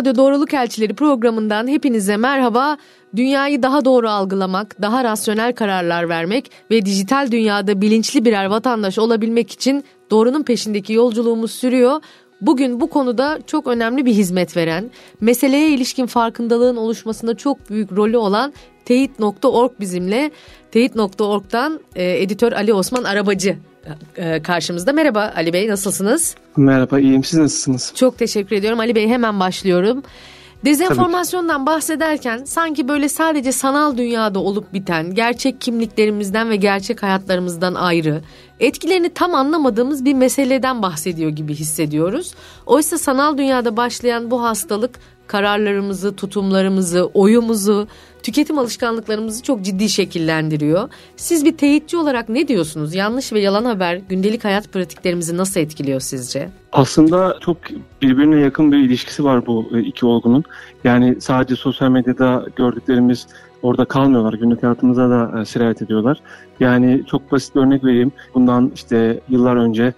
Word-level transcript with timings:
Radyo 0.00 0.14
Doğruluk 0.14 0.54
Elçileri 0.54 0.94
programından 0.94 1.68
hepinize 1.68 2.16
merhaba. 2.16 2.76
Dünyayı 3.16 3.62
daha 3.62 3.84
doğru 3.84 4.08
algılamak, 4.08 4.82
daha 4.82 5.04
rasyonel 5.04 5.54
kararlar 5.54 6.08
vermek 6.08 6.50
ve 6.70 6.86
dijital 6.86 7.30
dünyada 7.30 7.80
bilinçli 7.80 8.24
birer 8.24 8.44
vatandaş 8.44 8.98
olabilmek 8.98 9.50
için 9.50 9.84
doğrunun 10.10 10.42
peşindeki 10.42 10.92
yolculuğumuz 10.92 11.50
sürüyor. 11.50 12.00
Bugün 12.40 12.80
bu 12.80 12.90
konuda 12.90 13.38
çok 13.46 13.66
önemli 13.66 14.06
bir 14.06 14.12
hizmet 14.12 14.56
veren, 14.56 14.90
meseleye 15.20 15.70
ilişkin 15.70 16.06
farkındalığın 16.06 16.76
oluşmasında 16.76 17.36
çok 17.36 17.70
büyük 17.70 17.92
rolü 17.92 18.16
olan 18.16 18.52
teyit.org 18.84 19.72
bizimle. 19.80 20.30
Teyit.org'dan 20.70 21.80
e, 21.96 22.22
editör 22.22 22.52
Ali 22.52 22.74
Osman 22.74 23.04
Arabacı 23.04 23.56
e, 24.16 24.42
karşımızda. 24.42 24.92
Merhaba 24.92 25.32
Ali 25.36 25.52
Bey 25.52 25.68
nasılsınız? 25.68 26.34
Merhaba 26.56 27.00
iyiyim 27.00 27.24
siz 27.24 27.38
nasılsınız? 27.38 27.92
Çok 27.94 28.18
teşekkür 28.18 28.56
ediyorum 28.56 28.80
Ali 28.80 28.94
Bey 28.94 29.08
hemen 29.08 29.40
başlıyorum. 29.40 30.02
Dezenformasyondan 30.64 31.66
bahsederken 31.66 32.44
sanki 32.44 32.88
böyle 32.88 33.08
sadece 33.08 33.52
sanal 33.52 33.96
dünyada 33.96 34.38
olup 34.38 34.72
biten, 34.72 35.14
gerçek 35.14 35.60
kimliklerimizden 35.60 36.50
ve 36.50 36.56
gerçek 36.56 37.02
hayatlarımızdan 37.02 37.74
ayrı, 37.74 38.22
etkilerini 38.60 39.10
tam 39.10 39.34
anlamadığımız 39.34 40.04
bir 40.04 40.14
meseleden 40.14 40.82
bahsediyor 40.82 41.30
gibi 41.30 41.54
hissediyoruz. 41.54 42.34
Oysa 42.66 42.98
sanal 42.98 43.38
dünyada 43.38 43.76
başlayan 43.76 44.30
bu 44.30 44.42
hastalık 44.42 45.00
kararlarımızı, 45.26 46.16
tutumlarımızı, 46.16 47.10
oyumuzu, 47.14 47.88
tüketim 48.22 48.58
alışkanlıklarımızı 48.58 49.42
çok 49.42 49.62
ciddi 49.62 49.88
şekillendiriyor. 49.88 50.88
Siz 51.16 51.44
bir 51.44 51.56
teyitçi 51.56 51.96
olarak 51.96 52.28
ne 52.28 52.48
diyorsunuz? 52.48 52.94
Yanlış 52.94 53.32
ve 53.32 53.40
yalan 53.40 53.64
haber 53.64 53.96
gündelik 53.96 54.44
hayat 54.44 54.72
pratiklerimizi 54.72 55.36
nasıl 55.36 55.60
etkiliyor 55.60 56.00
sizce? 56.00 56.48
Aslında 56.72 57.38
çok 57.40 57.56
birbirine 58.02 58.40
yakın 58.40 58.72
bir 58.72 58.78
ilişkisi 58.78 59.24
var 59.24 59.46
bu 59.46 59.70
e, 59.74 59.80
iki 59.80 60.06
olgunun. 60.06 60.44
Yani 60.84 61.20
sadece 61.20 61.56
sosyal 61.56 61.90
medyada 61.90 62.46
gördüklerimiz 62.56 63.26
orada 63.62 63.84
kalmıyorlar. 63.84 64.32
Günlük 64.32 64.62
hayatımıza 64.62 65.10
da 65.10 65.40
e, 65.40 65.44
sirayet 65.44 65.82
ediyorlar. 65.82 66.20
Yani 66.60 67.02
çok 67.06 67.32
basit 67.32 67.54
bir 67.54 67.60
örnek 67.60 67.84
vereyim. 67.84 68.12
Bundan 68.34 68.72
işte 68.74 69.20
yıllar 69.28 69.56
önce 69.56 69.92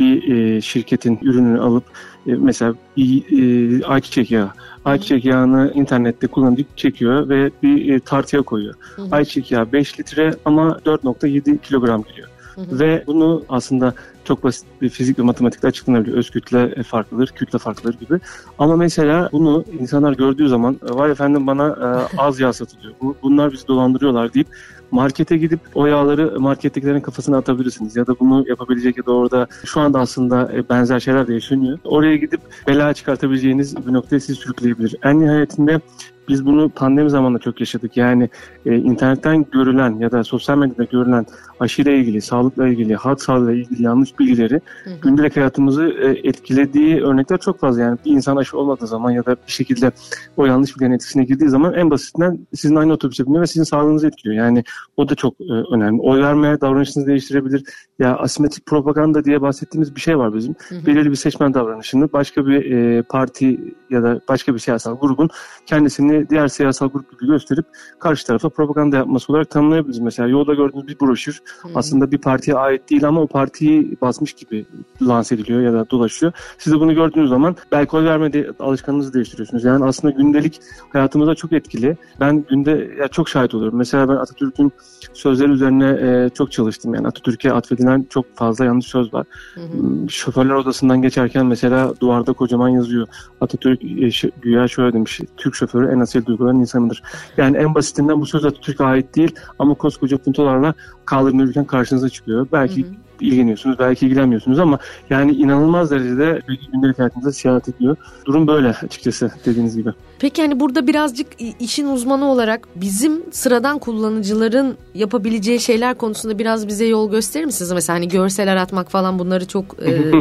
bir 0.00 0.36
e, 0.36 0.60
şirketin 0.60 1.18
ürününü 1.22 1.60
alıp 1.60 1.84
mesela 2.26 2.74
bir 2.96 3.92
ayçiçek 3.92 4.30
yağı 4.30 4.50
Ayçiçek 4.88 5.24
yağını 5.24 5.72
internette 5.74 6.26
kullanıp 6.26 6.76
çekiyor 6.76 7.28
ve 7.28 7.50
bir 7.62 7.94
e, 7.94 8.00
tartıya 8.00 8.42
koyuyor. 8.42 8.74
Hı 8.96 9.02
hı. 9.02 9.08
Ayçiçek 9.10 9.50
yağı 9.50 9.72
5 9.72 10.00
litre 10.00 10.34
ama 10.44 10.78
4.7 10.84 11.58
kilogram 11.58 12.02
geliyor. 12.02 12.28
Hı 12.54 12.60
hı. 12.60 12.78
Ve 12.78 13.04
bunu 13.06 13.44
aslında 13.48 13.94
çok 14.28 14.44
basit 14.44 14.66
bir 14.82 14.88
fizik 14.88 15.18
ve 15.18 15.22
matematikle 15.22 15.68
açıklanabiliyor. 15.68 16.16
Öz 16.16 16.30
kütle 16.30 16.82
farklıdır, 16.82 17.28
kütle 17.28 17.58
farklıdır 17.58 17.98
gibi. 18.00 18.20
Ama 18.58 18.76
mesela 18.76 19.28
bunu 19.32 19.64
insanlar 19.80 20.12
gördüğü 20.12 20.48
zaman 20.48 20.76
vay 20.82 21.10
efendim 21.10 21.46
bana 21.46 21.66
e, 21.68 22.16
az 22.18 22.40
yağ 22.40 22.52
satılıyor. 22.52 22.94
Bunlar 23.22 23.52
bizi 23.52 23.68
dolandırıyorlar 23.68 24.34
deyip 24.34 24.48
markete 24.90 25.36
gidip 25.36 25.60
o 25.74 25.86
yağları 25.86 26.40
markettekilerin 26.40 27.00
kafasına 27.00 27.38
atabilirsiniz. 27.38 27.96
Ya 27.96 28.06
da 28.06 28.18
bunu 28.20 28.44
yapabilecek 28.48 28.96
ya 28.96 29.06
da 29.06 29.12
orada 29.12 29.46
şu 29.64 29.80
anda 29.80 30.00
aslında 30.00 30.52
e, 30.54 30.68
benzer 30.68 31.00
şeyler 31.00 31.26
de 31.26 31.34
yaşanıyor. 31.34 31.78
Oraya 31.84 32.16
gidip 32.16 32.40
bela 32.66 32.94
çıkartabileceğiniz 32.94 33.86
bir 33.86 33.92
noktaya 33.92 34.20
sizi 34.20 34.40
sürükleyebilir. 34.40 34.96
En 35.02 35.20
nihayetinde 35.20 35.80
biz 36.28 36.46
bunu 36.46 36.68
pandemi 36.68 37.10
zamanında 37.10 37.38
çok 37.38 37.60
yaşadık. 37.60 37.96
Yani 37.96 38.28
e, 38.66 38.76
internetten 38.76 39.46
görülen 39.52 39.98
ya 39.98 40.12
da 40.12 40.24
sosyal 40.24 40.58
medyada 40.58 40.84
görülen 40.84 41.26
aşıyla 41.60 41.92
ilgili, 41.92 42.20
sağlıkla 42.20 42.68
ilgili, 42.68 42.96
halk 42.96 43.22
sağlığıyla 43.22 43.52
ilgili 43.52 43.82
yanlış 43.82 44.17
bilgileri 44.18 44.60
hı 44.84 44.90
hı. 44.90 44.94
gündelik 45.02 45.36
hayatımızı 45.36 45.88
e, 45.88 46.28
etkilediği 46.28 47.02
örnekler 47.02 47.38
çok 47.38 47.60
fazla. 47.60 47.82
Yani 47.82 47.98
bir 48.04 48.12
insan 48.12 48.36
aşı 48.36 48.58
olmadığı 48.58 48.86
zaman 48.86 49.10
ya 49.10 49.26
da 49.26 49.36
bir 49.46 49.52
şekilde 49.52 49.92
o 50.36 50.46
yanlış 50.46 50.70
bilgilerin 50.70 50.92
etkisine 50.92 51.24
girdiği 51.24 51.48
zaman 51.48 51.74
en 51.74 51.90
basitinden 51.90 52.46
sizin 52.54 52.76
aynı 52.76 52.92
otobüse 52.92 53.26
biniyor 53.26 53.42
ve 53.42 53.46
sizin 53.46 53.64
sağlığınızı 53.64 54.06
etkiliyor. 54.06 54.44
Yani 54.44 54.64
o 54.96 55.08
da 55.08 55.14
çok 55.14 55.40
e, 55.40 55.52
önemli. 55.74 56.00
Oy 56.00 56.22
vermeye 56.22 56.60
davranışınızı 56.60 57.08
değiştirebilir. 57.08 57.62
Ya 57.98 58.16
asimetrik 58.16 58.66
propaganda 58.66 59.24
diye 59.24 59.42
bahsettiğimiz 59.42 59.94
bir 59.94 60.00
şey 60.00 60.18
var 60.18 60.34
bizim. 60.34 60.54
Hı 60.68 60.74
hı. 60.74 60.86
Belirli 60.86 61.10
bir 61.10 61.16
seçmen 61.16 61.54
davranışını 61.54 62.12
başka 62.12 62.46
bir 62.46 62.70
e, 62.70 63.02
parti 63.02 63.60
ya 63.90 64.02
da 64.02 64.20
başka 64.28 64.54
bir 64.54 64.58
siyasal 64.58 64.98
grubun 64.98 65.28
kendisini 65.66 66.30
diğer 66.30 66.48
siyasal 66.48 66.88
grup 66.88 67.20
gibi 67.20 67.30
gösterip 67.30 67.66
karşı 67.98 68.26
tarafa 68.26 68.48
propaganda 68.48 68.96
yapması 68.96 69.32
olarak 69.32 69.50
tanımlayabiliriz. 69.50 69.98
Mesela 69.98 70.28
yolda 70.28 70.54
gördüğünüz 70.54 70.88
bir 70.88 71.00
broşür 71.00 71.40
hı 71.62 71.68
hı. 71.68 71.72
aslında 71.74 72.10
bir 72.10 72.18
partiye 72.18 72.56
ait 72.56 72.90
değil 72.90 73.08
ama 73.08 73.20
o 73.20 73.26
partiyi 73.26 73.96
basmış 74.08 74.32
gibi 74.32 74.66
lanse 75.02 75.34
ediliyor 75.34 75.60
ya 75.60 75.72
da 75.72 75.90
dolaşıyor. 75.90 76.32
Siz 76.58 76.72
de 76.72 76.80
bunu 76.80 76.94
gördüğünüz 76.94 77.28
zaman 77.28 77.56
belki 77.72 77.96
oy 77.96 78.04
verme 78.04 78.32
de, 78.32 78.50
alışkanlığınızı 78.58 79.14
değiştiriyorsunuz. 79.14 79.64
Yani 79.64 79.84
aslında 79.84 80.14
gündelik 80.14 80.60
hayatımıza 80.92 81.34
çok 81.34 81.52
etkili. 81.52 81.96
Ben 82.20 82.44
günde 82.48 82.90
ya 82.98 83.08
çok 83.08 83.28
şahit 83.28 83.54
oluyorum. 83.54 83.78
Mesela 83.78 84.08
ben 84.08 84.14
Atatürk'ün 84.14 84.72
sözleri 85.14 85.50
üzerine 85.50 85.88
e, 85.88 86.30
çok 86.34 86.52
çalıştım. 86.52 86.94
Yani 86.94 87.06
Atatürk'e 87.06 87.52
atfedilen 87.52 88.06
çok 88.10 88.36
fazla 88.36 88.64
yanlış 88.64 88.86
söz 88.86 89.14
var. 89.14 89.26
Hı 89.54 89.60
hı. 89.60 89.72
Hmm, 89.72 90.10
şoförler 90.10 90.54
odasından 90.54 91.02
geçerken 91.02 91.46
mesela 91.46 91.94
duvarda 92.00 92.32
kocaman 92.32 92.68
yazıyor. 92.68 93.06
Atatürk 93.40 93.84
e, 93.84 94.30
güya 94.42 94.68
şöyle 94.68 94.92
demiş. 94.92 95.20
Türk 95.36 95.54
şoförü 95.54 95.92
en 95.94 96.00
asil 96.00 96.26
duyguların 96.26 96.60
insanıdır. 96.60 97.02
Yani 97.36 97.56
en 97.56 97.74
basitinden 97.74 98.20
bu 98.20 98.26
söz 98.26 98.44
Atatürk'e 98.44 98.84
ait 98.84 99.16
değil 99.16 99.34
ama 99.58 99.74
koskoca 99.74 100.18
puntolarla 100.18 100.74
kaldırım 101.04 101.64
karşınıza 101.64 102.08
çıkıyor. 102.08 102.46
Belki 102.52 102.82
hı 102.84 102.88
hı 102.88 103.07
ilgileniyorsunuz, 103.22 103.78
belki 103.78 104.06
ilgilenmiyorsunuz 104.06 104.58
ama 104.58 104.78
yani 105.10 105.32
inanılmaz 105.32 105.90
derecede 105.90 106.40
gündelik 106.72 106.98
hayatınıza 106.98 107.32
siyaset 107.32 107.76
ediyor. 107.76 107.96
Durum 108.24 108.46
böyle 108.46 108.68
açıkçası 108.68 109.30
dediğiniz 109.46 109.76
gibi. 109.76 109.90
Peki 110.18 110.42
hani 110.42 110.60
burada 110.60 110.86
birazcık 110.86 111.26
işin 111.60 111.86
uzmanı 111.86 112.24
olarak 112.24 112.68
bizim 112.74 113.22
sıradan 113.30 113.78
kullanıcıların 113.78 114.76
yapabileceği 114.94 115.60
şeyler 115.60 115.94
konusunda 115.94 116.38
biraz 116.38 116.68
bize 116.68 116.86
yol 116.86 117.10
gösterir 117.10 117.44
misiniz? 117.44 117.72
Mesela 117.72 117.96
hani 117.96 118.08
görsel 118.08 118.52
aratmak 118.52 118.90
falan 118.90 119.18
bunları 119.18 119.46
çok 119.46 119.76
e, 119.82 120.12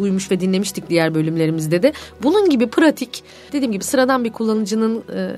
duymuş 0.00 0.30
ve 0.30 0.40
dinlemiştik 0.40 0.90
diğer 0.90 1.14
bölümlerimizde 1.14 1.82
de. 1.82 1.92
Bunun 2.22 2.50
gibi 2.50 2.66
pratik 2.66 3.22
dediğim 3.52 3.72
gibi 3.72 3.84
sıradan 3.84 4.24
bir 4.24 4.32
kullanıcının 4.32 5.02
e, 5.14 5.30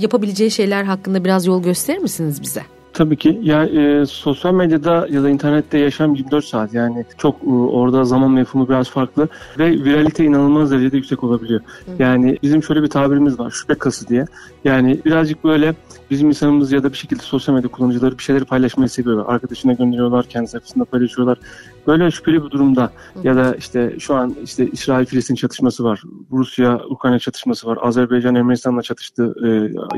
yapabileceği 0.00 0.50
şeyler 0.50 0.84
hakkında 0.84 1.24
biraz 1.24 1.46
yol 1.46 1.62
gösterir 1.62 1.98
misiniz 1.98 2.42
bize? 2.42 2.62
Tabii 2.92 3.16
ki. 3.16 3.40
Ya 3.42 3.64
e, 3.64 4.06
sosyal 4.06 4.54
medyada 4.54 5.06
ya 5.10 5.22
da 5.22 5.30
internette 5.30 5.78
yaşam 5.78 6.14
24 6.14 6.44
saat. 6.44 6.74
Yani 6.74 7.04
çok 7.18 7.36
e, 7.44 7.50
orada 7.50 8.04
zaman 8.04 8.30
mefhumu 8.30 8.68
biraz 8.68 8.90
farklı 8.90 9.28
ve 9.58 9.70
viralite 9.70 10.24
inanılmaz 10.24 10.70
derecede 10.70 10.96
yüksek 10.96 11.24
olabiliyor. 11.24 11.60
Hı. 11.60 11.90
Yani 11.98 12.38
bizim 12.42 12.62
şöyle 12.62 12.82
bir 12.82 12.90
tabirimiz 12.90 13.38
var. 13.38 13.50
Şüphe 13.50 13.74
kası 13.74 14.08
diye. 14.08 14.24
Yani 14.64 15.00
birazcık 15.04 15.44
böyle 15.44 15.74
bizim 16.10 16.28
insanımız 16.28 16.72
ya 16.72 16.82
da 16.82 16.92
bir 16.92 16.96
şekilde 16.96 17.22
sosyal 17.22 17.54
medya 17.54 17.70
kullanıcıları 17.70 18.18
bir 18.18 18.22
şeyleri 18.22 18.44
paylaşmayı 18.44 18.88
seviyorlar. 18.88 19.34
Arkadaşına 19.34 19.72
gönderiyorlar, 19.72 20.24
kendi 20.24 20.48
sayfasında 20.48 20.84
paylaşıyorlar. 20.84 21.38
Böyle 21.86 22.10
şüpheli 22.10 22.44
bir 22.44 22.50
durumda 22.50 22.82
Hı. 23.14 23.28
ya 23.28 23.36
da 23.36 23.54
işte 23.54 23.94
şu 23.98 24.14
an 24.14 24.36
işte 24.44 24.66
İsrail-Filistin 24.66 25.34
çatışması 25.34 25.84
var. 25.84 26.02
Rusya-Ukrayna 26.32 27.18
çatışması 27.18 27.66
var. 27.66 27.78
Azerbaycan 27.82 28.34
Ermenistan'la 28.34 28.82
çatıştı 28.82 29.34
e, 29.44 29.48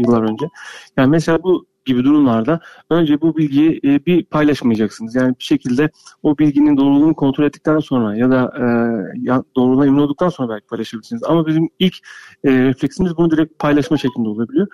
yıllar 0.01 0.23
önce. 0.23 0.47
Yani 0.97 1.11
mesela 1.11 1.43
bu 1.43 1.67
gibi 1.85 2.05
durumlarda 2.05 2.61
önce 2.91 3.21
bu 3.21 3.37
bilgiyi 3.37 3.81
e, 3.85 4.07
bir 4.07 4.25
paylaşmayacaksınız. 4.25 5.15
Yani 5.15 5.35
bir 5.39 5.45
şekilde 5.45 5.91
o 6.23 6.39
bilginin 6.39 6.77
doğruluğunu 6.77 7.15
kontrol 7.15 7.45
ettikten 7.45 7.79
sonra 7.79 8.17
ya 8.17 8.31
da 8.31 8.53
e, 8.59 8.65
ya, 9.21 9.45
doğruluğuna 9.57 9.87
emin 9.87 9.99
olduktan 9.99 10.29
sonra 10.29 10.49
belki 10.49 10.67
paylaşabilirsiniz. 10.67 11.23
Ama 11.25 11.47
bizim 11.47 11.69
ilk 11.79 11.95
e, 12.45 12.51
refleksimiz 12.53 13.17
bunu 13.17 13.31
direkt 13.31 13.59
paylaşma 13.59 13.97
şeklinde 13.97 14.29
olabiliyor. 14.29 14.67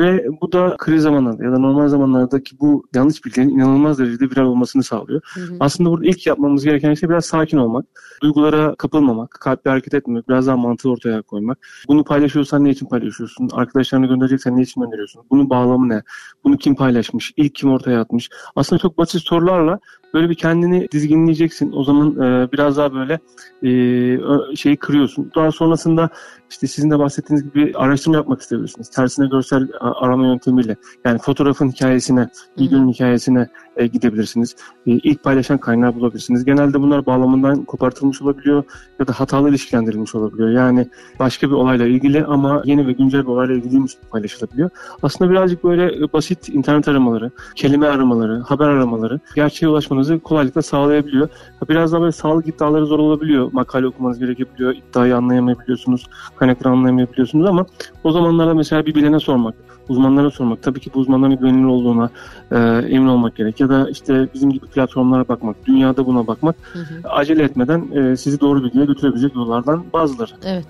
Ve 0.00 0.26
bu 0.40 0.52
da 0.52 0.76
kriz 0.78 1.02
zamanlarda 1.02 1.44
ya 1.44 1.52
da 1.52 1.58
normal 1.58 1.88
zamanlardaki 1.88 2.60
bu 2.60 2.84
yanlış 2.94 3.24
bilgilerin 3.24 3.48
inanılmaz 3.48 3.98
derecede 3.98 4.24
viral 4.24 4.46
olmasını 4.46 4.82
sağlıyor. 4.82 5.20
Hı 5.34 5.40
hı. 5.40 5.56
Aslında 5.60 5.90
burada 5.90 6.06
ilk 6.06 6.26
yapmamız 6.26 6.64
gereken 6.64 6.94
şey 6.94 7.08
biraz 7.08 7.24
sakin 7.24 7.56
olmak, 7.56 7.86
duygulara 8.22 8.74
kapılmamak, 8.74 9.30
kalple 9.30 9.70
hareket 9.70 9.94
etmemek, 9.94 10.28
biraz 10.28 10.46
daha 10.46 10.56
mantığı 10.56 10.90
ortaya 10.90 11.22
koymak. 11.22 11.58
Bunu 11.88 12.04
paylaşıyorsan 12.04 12.64
ne 12.64 12.70
için 12.70 12.86
paylaşıyorsun? 12.86 13.48
Arkadaşlarına 13.52 14.06
göndereceksen 14.06 14.56
ne 14.56 14.62
için 14.62 14.80
gönderiyorsun? 14.80 15.22
Bunun 15.30 15.50
bağlamı 15.50 15.88
ne? 15.88 16.02
Bunu 16.44 16.53
bunu 16.54 16.58
kim 16.58 16.74
paylaşmış, 16.74 17.32
ilk 17.36 17.54
kim 17.54 17.72
ortaya 17.72 18.00
atmış. 18.00 18.30
Aslında 18.56 18.82
çok 18.82 18.98
basit 18.98 19.22
sorularla 19.22 19.78
böyle 20.14 20.30
bir 20.30 20.34
kendini 20.34 20.88
dizginleyeceksin. 20.92 21.72
O 21.72 21.84
zaman 21.84 22.10
e, 22.10 22.52
biraz 22.52 22.76
daha 22.76 22.94
böyle 22.94 23.18
e, 23.62 24.56
şeyi 24.56 24.76
kırıyorsun. 24.76 25.30
Daha 25.36 25.52
sonrasında 25.52 26.10
işte 26.50 26.66
sizin 26.66 26.90
de 26.90 26.98
bahsettiğiniz 26.98 27.44
gibi 27.44 27.72
araştırma 27.74 28.16
yapmak 28.16 28.40
isteyebilirsiniz. 28.40 28.90
Tersine 28.90 29.26
görsel 29.26 29.68
arama 29.80 30.26
yöntemiyle. 30.26 30.76
Yani 31.04 31.18
fotoğrafın 31.18 31.70
hikayesine, 31.70 32.28
videonun 32.58 32.92
hikayesine 32.92 33.48
e, 33.76 33.86
gidebilirsiniz. 33.86 34.56
E, 34.86 34.90
ilk 34.90 35.24
paylaşan 35.24 35.58
kaynağı 35.58 35.94
bulabilirsiniz. 35.94 36.44
genelde 36.44 36.80
bunlar 36.80 37.06
bağlamından 37.06 37.64
kopartılmış 37.64 38.22
olabiliyor 38.22 38.64
ya 39.00 39.06
da 39.06 39.12
hatalı 39.12 39.50
ilişkilendirilmiş 39.50 40.14
olabiliyor. 40.14 40.48
Yani 40.48 40.88
başka 41.18 41.46
bir 41.46 41.54
olayla 41.54 41.86
ilgili 41.86 42.24
ama 42.24 42.62
yeni 42.64 42.86
ve 42.86 42.92
güncel 42.92 43.22
bir 43.22 43.28
olayla 43.28 43.54
ilgili 43.54 43.86
paylaşılabiliyor. 44.10 44.70
Aslında 45.02 45.30
birazcık 45.30 45.64
böyle 45.64 46.12
basit 46.12 46.43
internet 46.48 46.88
aramaları, 46.88 47.30
kelime 47.54 47.86
aramaları, 47.86 48.40
haber 48.40 48.68
aramaları 48.68 49.20
gerçeğe 49.34 49.68
ulaşmanızı 49.68 50.18
kolaylıkla 50.20 50.62
sağlayabiliyor. 50.62 51.28
Biraz 51.68 51.92
daha 51.92 52.00
böyle 52.00 52.12
sağlık 52.12 52.48
iddiaları 52.48 52.86
zor 52.86 52.98
olabiliyor. 52.98 53.52
Makale 53.52 53.86
okumanız 53.86 54.18
gerekebiliyor, 54.18 54.74
iddiayı 54.74 55.16
anlayamayabiliyorsunuz, 55.16 56.06
kaynakları 56.36 56.72
anlayamayabiliyorsunuz 56.72 57.48
ama 57.48 57.66
o 58.04 58.12
zamanlarda 58.12 58.54
mesela 58.54 58.86
bir 58.86 58.94
bilene 58.94 59.20
sormak, 59.20 59.54
uzmanlara 59.88 60.30
sormak. 60.30 60.62
Tabii 60.62 60.80
ki 60.80 60.90
bu 60.94 60.98
uzmanların 60.98 61.36
güvenilir 61.36 61.64
olduğuna 61.64 62.10
e, 62.52 62.56
emin 62.88 63.06
olmak 63.06 63.36
gerek. 63.36 63.60
Ya 63.60 63.68
da 63.68 63.90
işte 63.90 64.28
bizim 64.34 64.50
gibi 64.50 64.66
platformlara 64.66 65.28
bakmak, 65.28 65.56
dünyada 65.66 66.06
buna 66.06 66.26
bakmak. 66.26 66.56
Hı 66.72 66.78
hı. 66.78 67.08
Acele 67.08 67.42
etmeden 67.42 67.88
e, 67.92 68.16
sizi 68.16 68.40
doğru 68.40 68.64
bilgiye 68.64 68.84
götürebilecek 68.84 69.34
yollardan 69.36 69.84
bazıları. 69.92 70.30
Evet. 70.44 70.66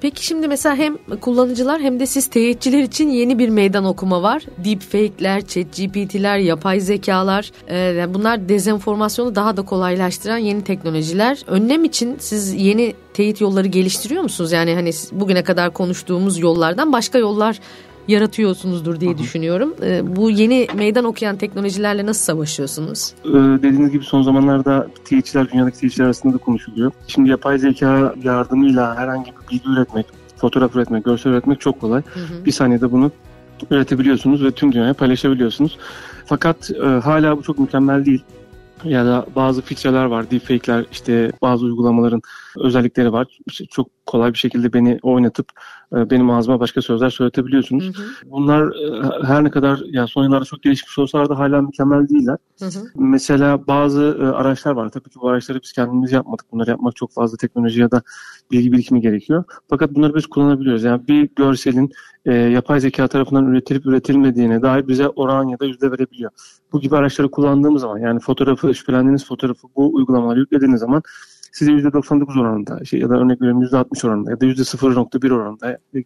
Peki 0.00 0.26
şimdi 0.26 0.48
mesela 0.48 0.76
hem 0.76 0.96
kullanıcılar 1.20 1.80
hem 1.80 2.00
de 2.00 2.06
siz 2.06 2.26
teyitçiler 2.26 2.82
için 2.82 3.08
yeni 3.08 3.38
bir 3.38 3.48
meydan 3.48 3.84
okuma 3.84 4.22
var. 4.22 4.42
Deepfake'ler, 4.64 5.40
ChatGPT'ler, 5.40 6.38
yapay 6.38 6.80
zekalar 6.80 7.52
e, 7.70 8.14
bunlar 8.14 8.48
dezenformasyonu 8.48 9.34
daha 9.34 9.56
da 9.56 9.62
kolaylaştıran 9.62 10.38
yeni 10.38 10.64
teknolojiler. 10.64 11.42
Önlem 11.46 11.84
için 11.84 12.16
siz 12.18 12.54
yeni 12.54 12.94
teyit 13.14 13.40
yolları 13.40 13.66
geliştiriyor 13.66 14.22
musunuz? 14.22 14.52
Yani 14.52 14.74
hani 14.74 14.90
bugüne 15.12 15.44
kadar 15.44 15.72
konuştuğumuz 15.72 16.38
yollardan 16.38 16.92
başka 16.92 17.18
yollar 17.18 17.60
yaratıyorsunuzdur 18.08 19.00
diye 19.00 19.10
Hı-hı. 19.10 19.18
düşünüyorum. 19.18 19.74
E, 19.82 20.16
bu 20.16 20.30
yeni 20.30 20.66
meydan 20.74 21.04
okuyan 21.04 21.36
teknolojilerle 21.36 22.06
nasıl 22.06 22.24
savaşıyorsunuz? 22.24 23.14
Ee, 23.24 23.28
dediğiniz 23.32 23.90
gibi 23.90 24.04
son 24.04 24.22
zamanlarda 24.22 24.88
teyitçiler, 25.04 25.50
dünyadaki 25.52 25.80
teyitçiler 25.80 26.04
arasında 26.04 26.34
da 26.34 26.38
konuşuluyor. 26.38 26.92
Şimdi 27.08 27.30
yapay 27.30 27.58
zeka 27.58 28.14
yardımıyla 28.22 28.96
herhangi 28.96 29.30
bir 29.30 29.50
bilgi 29.50 29.68
üretmek, 29.68 30.06
fotoğraf 30.36 30.76
üretmek, 30.76 31.04
görsel 31.04 31.30
üretmek 31.30 31.60
çok 31.60 31.80
kolay. 31.80 32.02
Hı-hı. 32.02 32.44
Bir 32.44 32.52
saniyede 32.52 32.92
bunu 32.92 33.10
üretebiliyorsunuz 33.70 34.44
ve 34.44 34.50
tüm 34.50 34.72
dünyaya 34.72 34.94
paylaşabiliyorsunuz. 34.94 35.78
Fakat 36.26 36.70
e, 36.70 36.86
hala 36.86 37.38
bu 37.38 37.42
çok 37.42 37.58
mükemmel 37.58 38.04
değil 38.04 38.22
ya 38.84 39.06
da 39.06 39.26
bazı 39.36 39.62
filtreler 39.62 40.04
var, 40.04 40.30
deepfake'ler 40.30 40.84
işte 40.92 41.32
bazı 41.42 41.64
uygulamaların 41.64 42.22
özellikleri 42.56 43.12
var. 43.12 43.38
Çok 43.70 43.97
kolay 44.08 44.32
bir 44.32 44.38
şekilde 44.38 44.72
beni 44.72 44.98
oynatıp 45.02 45.48
e, 45.92 46.10
benim 46.10 46.30
ağzıma 46.30 46.60
başka 46.60 46.82
sözler 46.82 47.10
söyletebiliyorsunuz. 47.10 47.84
Hı 47.84 48.02
hı. 48.02 48.30
Bunlar 48.30 48.62
e, 48.62 49.26
her 49.26 49.44
ne 49.44 49.50
kadar 49.50 49.80
yani 49.84 50.08
son 50.08 50.24
yıllarda 50.24 50.44
çok 50.44 50.62
gelişmiş 50.62 50.98
olsalar 50.98 51.28
da 51.28 51.38
hala 51.38 51.62
mükemmel 51.62 52.08
değiller. 52.08 52.36
Hı 52.58 52.64
hı. 52.64 52.84
Mesela 52.96 53.66
bazı 53.66 54.18
e, 54.20 54.24
araçlar 54.24 54.72
var. 54.72 54.88
Tabii 54.88 55.10
ki 55.10 55.20
bu 55.22 55.28
araçları 55.28 55.60
biz 55.62 55.72
kendimiz 55.72 56.12
yapmadık. 56.12 56.46
Bunları 56.52 56.70
yapmak 56.70 56.96
çok 56.96 57.12
fazla 57.12 57.36
teknoloji 57.36 57.80
ya 57.80 57.90
da 57.90 58.02
bilgi 58.50 58.72
birikimi 58.72 59.00
gerekiyor. 59.00 59.44
Fakat 59.70 59.94
bunları 59.94 60.14
biz 60.14 60.26
kullanabiliyoruz. 60.26 60.84
Yani 60.84 61.08
bir 61.08 61.28
görselin 61.36 61.92
e, 62.26 62.34
yapay 62.34 62.80
zeka 62.80 63.08
tarafından 63.08 63.46
üretilip 63.46 63.86
üretilmediğine 63.86 64.62
dair 64.62 64.88
bize 64.88 65.08
oran 65.08 65.48
ya 65.48 65.58
da 65.58 65.64
yüzde 65.64 65.92
verebiliyor. 65.92 66.30
Bu 66.72 66.80
gibi 66.80 66.96
araçları 66.96 67.30
kullandığımız 67.30 67.82
zaman 67.82 67.98
yani 67.98 68.20
fotoğrafı, 68.20 68.74
şüphelendiğiniz 68.74 69.26
fotoğrafı 69.26 69.68
bu 69.76 69.94
uygulamaları 69.94 70.40
yüklediğiniz 70.40 70.80
zaman 70.80 71.02
size 71.52 71.72
%99 71.72 72.40
oranında 72.40 72.84
şey, 72.84 73.00
ya 73.00 73.10
da 73.10 73.14
örnek 73.14 73.40
veriyorum 73.40 73.62
%60 73.62 74.06
oranında 74.06 74.30
ya 74.30 74.40
da 74.40 74.46
%0.1 74.46 75.32
oranında 75.32 75.72
e, 75.72 76.04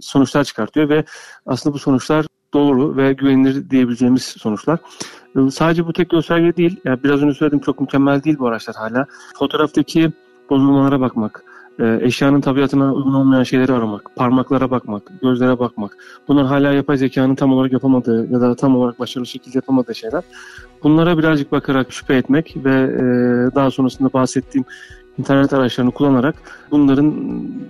sonuçlar 0.00 0.44
çıkartıyor 0.44 0.88
ve 0.88 1.04
aslında 1.46 1.74
bu 1.74 1.78
sonuçlar 1.78 2.26
doğru 2.54 2.96
ve 2.96 3.12
güvenilir 3.12 3.70
diyebileceğimiz 3.70 4.22
sonuçlar. 4.22 4.78
E, 5.36 5.50
sadece 5.50 5.86
bu 5.86 5.92
tek 5.92 6.10
gösterge 6.10 6.56
değil. 6.56 6.80
Yani 6.84 7.02
biraz 7.04 7.22
önce 7.22 7.34
söyledim 7.34 7.60
çok 7.60 7.80
mükemmel 7.80 8.22
değil 8.22 8.38
bu 8.38 8.46
araçlar 8.46 8.76
hala. 8.76 9.06
Fotoğraftaki 9.38 10.12
bozulmalara 10.50 11.00
bakmak, 11.00 11.44
e, 11.78 11.98
eşyanın 12.02 12.40
tabiatına 12.40 12.94
uygun 12.94 13.14
olmayan 13.14 13.42
şeyleri 13.42 13.72
aramak, 13.72 14.16
parmaklara 14.16 14.70
bakmak, 14.70 15.02
gözlere 15.22 15.58
bakmak. 15.58 15.96
Bunlar 16.28 16.46
hala 16.46 16.72
yapay 16.72 16.96
zekanın 16.96 17.34
tam 17.34 17.52
olarak 17.52 17.72
yapamadığı 17.72 18.32
ya 18.32 18.40
da 18.40 18.54
tam 18.54 18.76
olarak 18.76 18.98
başarılı 18.98 19.26
şekilde 19.26 19.58
yapamadığı 19.58 19.94
şeyler. 19.94 20.22
Bunlara 20.82 21.18
birazcık 21.18 21.52
bakarak 21.52 21.92
şüphe 21.92 22.14
etmek 22.14 22.56
ve 22.56 22.74
e, 22.74 23.00
daha 23.54 23.70
sonrasında 23.70 24.12
bahsettiğim 24.12 24.64
internet 25.18 25.52
araçlarını 25.52 25.90
kullanarak 25.90 26.34
bunların 26.70 27.14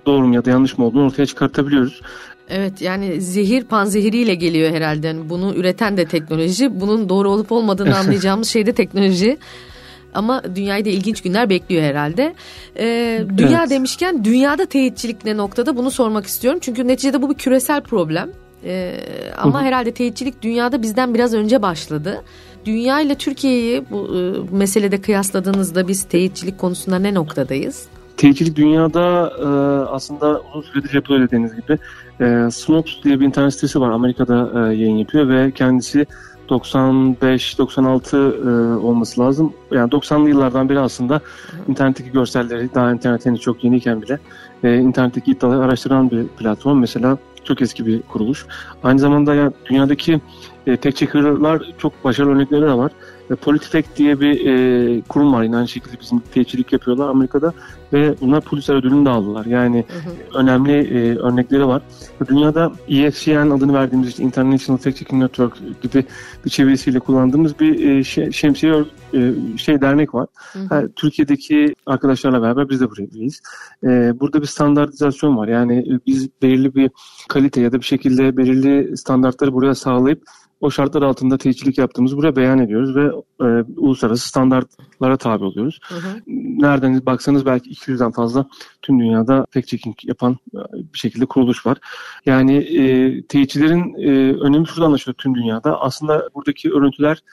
doğru 0.05 0.27
mu 0.27 0.35
ya 0.35 0.45
da 0.45 0.49
yanlış 0.49 0.77
mı 0.77 0.85
olduğunu 0.85 1.05
ortaya 1.05 1.25
çıkartabiliyoruz. 1.25 2.01
Evet 2.49 2.81
yani 2.81 3.21
zehir 3.21 3.63
panzehiriyle 3.63 4.35
geliyor 4.35 4.71
herhalde. 4.71 5.07
Yani 5.07 5.29
bunu 5.29 5.55
üreten 5.55 5.97
de 5.97 6.05
teknoloji. 6.05 6.79
Bunun 6.79 7.09
doğru 7.09 7.29
olup 7.29 7.51
olmadığını 7.51 7.97
anlayacağımız 7.99 8.47
şey 8.47 8.65
de 8.65 8.73
teknoloji. 8.73 9.37
Ama 10.13 10.43
dünyayı 10.55 10.85
da 10.85 10.89
ilginç 10.89 11.21
günler 11.21 11.49
bekliyor 11.49 11.83
herhalde. 11.83 12.35
Ee, 12.77 13.23
dünya 13.37 13.59
evet. 13.59 13.69
demişken 13.69 14.25
dünyada 14.25 14.65
teyitçilik 14.65 15.25
ne 15.25 15.37
noktada 15.37 15.77
bunu 15.77 15.91
sormak 15.91 16.25
istiyorum. 16.25 16.59
Çünkü 16.63 16.87
neticede 16.87 17.21
bu 17.21 17.29
bir 17.29 17.35
küresel 17.35 17.81
problem. 17.81 18.29
Ee, 18.63 18.99
ama 19.37 19.61
herhalde 19.61 19.91
teyitçilik 19.91 20.41
dünyada 20.41 20.81
bizden 20.81 21.13
biraz 21.13 21.33
önce 21.33 21.61
başladı. 21.61 22.23
Dünya 22.65 23.01
ile 23.01 23.15
Türkiye'yi 23.15 23.83
bu 23.91 24.07
e, 24.17 24.55
meselede 24.55 25.01
kıyasladığınızda 25.01 25.87
biz 25.87 26.03
teyitçilik 26.03 26.57
konusunda 26.57 26.99
ne 26.99 27.13
noktadayız? 27.13 27.87
Teyitçilik 28.19 28.55
dünyada 28.55 29.33
e, 29.39 29.45
aslında 29.89 30.41
uzun 30.53 30.71
süredir 30.71 30.93
yapılıyor 30.93 31.27
dediğiniz 31.27 31.55
gibi. 31.55 31.77
E, 32.21 32.51
Snox 32.51 33.03
diye 33.03 33.19
bir 33.19 33.25
internet 33.25 33.53
sitesi 33.53 33.81
var. 33.81 33.89
Amerika'da 33.89 34.51
e, 34.53 34.75
yayın 34.75 34.97
yapıyor 34.97 35.29
ve 35.29 35.51
kendisi 35.51 36.05
95-96 36.49 38.15
e, 38.15 38.77
olması 38.77 39.21
lazım. 39.21 39.53
Yani 39.71 39.89
90'lı 39.89 40.29
yıllardan 40.29 40.69
beri 40.69 40.79
aslında 40.79 41.21
internetteki 41.67 42.11
görselleri 42.11 42.73
daha 42.73 42.91
internet 42.91 43.25
henüz 43.25 43.41
çok 43.41 43.63
yeniyken 43.63 44.01
bile 44.01 44.19
e, 44.63 44.77
internetteki 44.77 45.31
iddiaları 45.31 45.63
araştıran 45.63 46.11
bir 46.11 46.27
platform. 46.27 46.79
Mesela 46.79 47.17
çok 47.49 47.61
eski 47.61 47.85
bir 47.85 48.01
kuruluş. 48.01 48.45
Aynı 48.83 48.99
zamanda 48.99 49.35
yani 49.35 49.51
dünyadaki 49.65 50.21
e, 50.67 50.77
tek 50.77 50.97
çok 51.77 52.03
başarılı 52.03 52.31
örnekleri 52.31 52.61
de 52.61 52.73
var. 52.73 52.91
E, 53.31 53.35
Politifek 53.35 53.97
diye 53.97 54.19
bir 54.19 54.45
e, 54.45 55.01
kurum 55.01 55.33
var 55.33 55.43
yine 55.43 55.57
aynı 55.57 55.67
şekilde 55.67 55.99
bizim 56.01 56.19
teyitçilik 56.19 56.73
yapıyorlar 56.73 57.09
Amerika'da 57.09 57.53
ve 57.93 58.15
bunlar 58.21 58.41
Pulitzer 58.41 58.75
ödülünü 58.75 59.05
de 59.05 59.09
aldılar. 59.09 59.45
Yani 59.45 59.85
hı 59.87 60.09
hı. 60.09 60.39
önemli 60.39 60.71
e, 60.71 61.17
örnekleri 61.17 61.67
var. 61.67 61.81
Dünyada 62.27 62.71
EFCN 62.87 63.49
adını 63.49 63.73
verdiğimiz 63.73 64.09
işte 64.09 64.23
International 64.23 64.77
Fact 64.77 64.97
Checking 64.97 65.23
Network 65.23 65.81
gibi 65.81 66.05
bir 66.45 66.49
çevirisiyle 66.49 66.99
kullandığımız 66.99 67.59
bir 67.59 67.89
e, 67.89 68.03
şemsiye 68.31 68.73
şey 69.57 69.81
dernek 69.81 70.15
var. 70.15 70.27
Hı 70.53 70.59
hı. 70.59 70.91
Türkiye'deki 70.95 71.75
arkadaşlarla 71.85 72.41
beraber 72.41 72.69
biz 72.69 72.81
de 72.81 72.89
buradayız. 72.89 73.41
E, 73.83 74.19
burada 74.19 74.41
bir 74.41 74.47
standartizasyon 74.47 75.37
var. 75.37 75.47
Yani 75.47 75.79
e, 75.79 75.99
biz 76.07 76.29
belirli 76.41 76.75
bir 76.75 76.91
kalite 77.29 77.61
ya 77.61 77.71
da 77.71 77.79
bir 77.79 77.85
şekilde 77.85 78.37
belirli 78.37 78.97
standartları 78.97 79.53
buraya 79.53 79.75
sağlayıp 79.75 80.23
o 80.61 80.71
şartlar 80.71 81.01
altında 81.01 81.37
teyitçilik 81.37 81.77
yaptığımızı 81.77 82.17
buraya 82.17 82.35
beyan 82.35 82.59
ediyoruz 82.59 82.95
ve 82.95 83.05
e, 83.41 83.45
uluslararası 83.77 84.27
standartlara 84.27 85.17
tabi 85.17 85.43
oluyoruz. 85.43 85.79
Hı 85.83 85.95
hı. 85.95 86.21
Nereden 86.27 87.05
baksanız 87.05 87.45
belki 87.45 87.69
200'den 87.69 88.11
fazla 88.11 88.45
tüm 88.81 88.99
dünyada 88.99 89.45
fact 89.49 89.67
checking 89.67 89.95
yapan 90.03 90.37
e, 90.55 90.59
bir 90.93 90.97
şekilde 90.97 91.25
kuruluş 91.25 91.65
var. 91.65 91.77
Yani 92.25 92.57
e, 92.57 93.21
teyitçilerin 93.21 93.95
e, 93.97 94.33
önemi 94.39 94.67
şurada 94.67 94.85
anlaşılıyor 94.85 95.15
tüm 95.17 95.35
dünyada. 95.35 95.81
Aslında 95.81 96.29
buradaki 96.35 96.71
örüntüler 96.71 97.23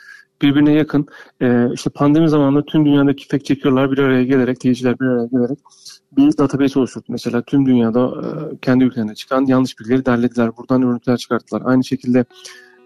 birbirine 0.43 0.73
yakın. 0.73 1.07
E, 1.43 1.73
işte 1.73 1.91
pandemi 1.91 2.29
zamanında 2.29 2.65
tüm 2.65 2.85
dünyadaki 2.85 3.29
fact 3.29 3.45
checker'lar 3.45 3.93
bir 3.93 3.99
araya 3.99 4.25
gelerek, 4.25 4.61
teyitçiler 4.61 5.01
bir 5.01 5.07
araya 5.07 5.27
gelerek 5.27 5.59
bir 6.17 6.39
database 6.39 6.79
oluşturdu. 6.79 7.05
Mesela 7.09 7.43
tüm 7.43 7.67
dünyada 7.67 8.07
e, 8.07 8.57
kendi 8.63 8.85
ülkelerinde 8.85 9.15
çıkan 9.15 9.47
yanlış 9.47 9.79
bilgileri 9.79 10.07
derlediler. 10.07 10.57
Buradan 10.57 10.83
örüntüler 10.83 11.17
çıkarttılar. 11.17 11.63
Aynı 11.65 11.85
şekilde 11.85 12.25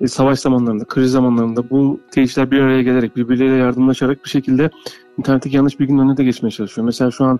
e, 0.00 0.08
savaş 0.08 0.38
zamanlarında, 0.38 0.84
kriz 0.84 1.10
zamanlarında 1.10 1.70
bu 1.70 2.00
teyitçiler 2.10 2.50
bir 2.50 2.60
araya 2.60 2.82
gelerek, 2.82 3.16
birbirleriyle 3.16 3.56
yardımlaşarak 3.56 4.24
bir 4.24 4.30
şekilde 4.30 4.70
internetteki 5.18 5.56
yanlış 5.56 5.80
bilginin 5.80 5.98
önüne 5.98 6.16
de 6.16 6.24
geçmeye 6.24 6.50
çalışıyor. 6.50 6.84
Mesela 6.84 7.10
şu 7.10 7.24
an 7.24 7.38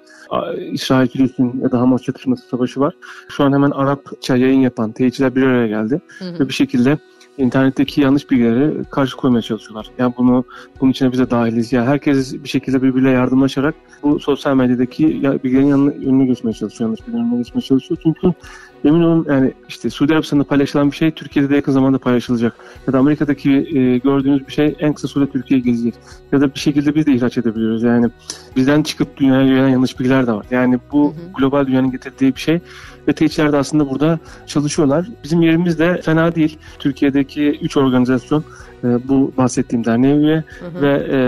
İsrail-Filistin 0.73 1.61
ya 1.62 1.73
da 1.73 1.81
Hamas 1.81 2.02
çatışması 2.02 2.49
savaşı 2.49 2.81
var. 2.81 2.95
Şu 3.29 3.45
an 3.45 3.52
hemen 3.52 3.71
Arapça 3.71 4.37
yayın 4.37 4.61
yapan 4.61 4.93
teyitçiler 4.93 5.35
bir 5.35 5.43
araya 5.43 5.67
geldi. 5.67 6.00
Hı 6.19 6.25
hı. 6.25 6.38
Ve 6.38 6.49
bir 6.49 6.55
şekilde 6.55 6.99
internetteki 7.40 8.00
yanlış 8.00 8.30
bilgileri 8.30 8.85
karşı 8.85 9.16
koymaya 9.16 9.42
çalışıyorlar. 9.42 9.87
Yani 9.99 10.14
bunu 10.18 10.44
bunun 10.80 10.90
içine 10.90 11.12
bize 11.12 11.30
dahiliz. 11.30 11.73
Yani 11.73 11.87
herkes 11.87 12.35
bir 12.35 12.49
şekilde 12.49 12.82
birbirine 12.82 13.11
yardımlaşarak 13.11 13.75
bu 14.02 14.20
sosyal 14.20 14.56
medyadaki 14.56 15.06
bilgilerin 15.44 16.06
önüne 16.06 16.25
geçmeye 16.26 16.52
çalışıyor. 16.52 16.88
Yanlış 16.88 17.00
bilgilerin 17.00 17.25
önüne 17.25 17.38
geçmeye 17.38 17.62
çalışıyor. 17.62 18.00
Çünkü 18.02 18.35
emin 18.85 19.02
olun 19.02 19.26
yani 19.28 19.52
işte 19.68 19.90
Suudi 19.90 20.12
Arabistan'da 20.12 20.44
paylaşılan 20.44 20.90
bir 20.90 20.97
şey 20.97 21.11
Türkiye'de 21.11 21.50
de 21.50 21.56
yakın 21.56 21.73
zamanda 21.73 21.99
paylaşılacak. 21.99 22.56
Ya 22.87 22.92
da 22.92 22.99
Amerika'daki 22.99 23.50
e, 23.50 23.99
gördüğünüz 23.99 24.47
bir 24.47 24.52
şey 24.52 24.76
en 24.78 24.92
kısa 24.92 25.09
sürede 25.09 25.30
Türkiye'ye 25.30 25.64
gelecek. 25.64 25.94
Ya 26.32 26.40
da 26.40 26.54
bir 26.54 26.61
şekilde 26.61 26.94
biz 26.94 27.06
de 27.06 27.12
ihraç 27.12 27.38
edebiliyoruz. 27.38 27.82
Yani 27.82 28.11
bizden 28.56 28.82
çıkıp 28.82 29.16
dünyaya 29.16 29.47
gelen 29.47 29.68
yanlış 29.68 29.99
bilgiler 29.99 30.26
de 30.26 30.32
var. 30.32 30.47
Yani 30.50 30.78
bu 30.92 31.04
hı 31.04 31.09
hı. 31.09 31.32
global 31.38 31.66
dünyanın 31.66 31.90
getirdiği 31.90 32.35
bir 32.35 32.40
şey 32.40 32.61
ve 33.11 33.14
teyitçiler 33.14 33.52
de 33.52 33.57
aslında 33.57 33.90
burada 33.90 34.19
çalışıyorlar. 34.47 35.07
Bizim 35.25 35.43
yerimiz 35.43 35.79
de 35.79 36.00
fena 36.02 36.35
değil. 36.35 36.59
Türkiye'deki 36.79 37.50
3 37.50 37.76
organizasyon 37.76 38.45
e, 38.85 39.09
bu 39.09 39.33
bahsettiğim 39.37 39.85
derneğe 39.85 40.17
üye 40.17 40.45
hı 40.61 40.67
hı. 40.67 40.83
ve 40.83 41.07
e, 41.11 41.19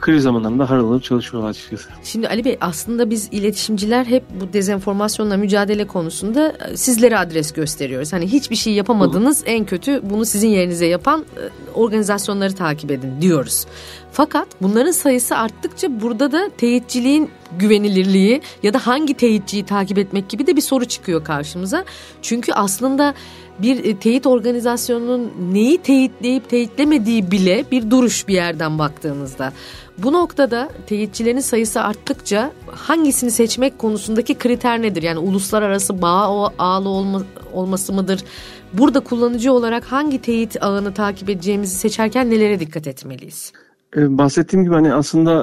kriz 0.00 0.22
zamanlarında 0.22 0.70
harıl 0.70 1.00
çalışıyorlar 1.00 1.50
açıkçası. 1.50 1.88
Şimdi 2.04 2.28
Ali 2.28 2.44
Bey 2.44 2.58
aslında 2.60 3.10
biz 3.10 3.28
iletişimciler 3.32 4.04
hep 4.04 4.22
bu 4.40 4.52
dezenformasyonla 4.52 5.36
mücadele 5.36 5.86
konusunda 5.86 6.52
e, 6.68 6.76
sizlere 6.76 7.18
adres 7.18 7.52
gösteriyoruz. 7.52 8.12
Hani 8.12 8.26
hiçbir 8.26 8.56
şey 8.56 8.72
yapamadınız 8.72 9.40
hı. 9.40 9.46
en 9.46 9.64
kötü 9.64 10.00
bunu 10.10 10.24
sizin 10.24 10.48
yerinize 10.48 10.86
yapan 10.86 11.20
e, 11.20 11.42
organizasyonları 11.74 12.54
takip 12.54 12.90
edin 12.90 13.20
diyoruz. 13.20 13.66
Fakat 14.12 14.48
bunların 14.62 14.90
sayısı 14.90 15.36
arttıkça 15.36 16.00
burada 16.00 16.32
da 16.32 16.50
teyitçiliğin 16.56 17.30
güvenilirliği 17.58 18.42
ya 18.62 18.74
da 18.74 18.86
hangi 18.86 19.14
teyitçiyi 19.14 19.64
takip 19.64 19.98
etmek 19.98 20.28
gibi 20.28 20.46
de 20.46 20.56
bir 20.56 20.60
soru 20.60 20.84
çıkıyor 21.02 21.24
karşımıza. 21.24 21.84
Çünkü 22.22 22.52
aslında 22.52 23.14
bir 23.58 23.84
e, 23.84 23.96
teyit 23.96 24.26
organizasyonunun 24.26 25.32
neyi 25.52 25.78
teyitleyip 25.78 26.48
teyitlemediği 26.48 27.30
bile 27.30 27.64
bir 27.70 27.90
duruş 27.90 28.28
bir 28.28 28.34
yerden 28.34 28.78
baktığınızda. 28.78 29.52
Bu 29.98 30.12
noktada 30.12 30.68
teyitçilerin 30.86 31.40
sayısı 31.40 31.80
arttıkça 31.80 32.52
hangisini 32.66 33.30
seçmek 33.30 33.78
konusundaki 33.78 34.34
kriter 34.34 34.82
nedir? 34.82 35.02
Yani 35.02 35.18
uluslararası 35.18 36.02
bağ 36.02 36.50
ağlı 36.58 36.88
olma, 36.88 37.22
olması 37.52 37.92
mıdır? 37.92 38.24
Burada 38.72 39.00
kullanıcı 39.00 39.52
olarak 39.52 39.84
hangi 39.84 40.22
teyit 40.22 40.62
ağını 40.62 40.94
takip 40.94 41.30
edeceğimizi 41.30 41.74
seçerken 41.74 42.30
nelere 42.30 42.60
dikkat 42.60 42.86
etmeliyiz? 42.86 43.52
Ee, 43.96 44.18
bahsettiğim 44.18 44.64
gibi 44.64 44.74
hani 44.74 44.94
aslında 44.94 45.34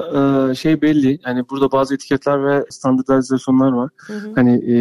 e, 0.50 0.54
şey 0.54 0.82
belli. 0.82 1.18
Hani 1.22 1.48
burada 1.50 1.72
bazı 1.72 1.94
etiketler 1.94 2.44
ve 2.44 2.64
standartizasyonlar 2.70 3.72
var. 3.72 3.90
Hı 3.96 4.12
hı. 4.12 4.32
Hani 4.34 4.74
e, 4.74 4.76